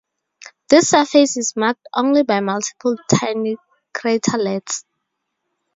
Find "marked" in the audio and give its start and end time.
1.55-1.87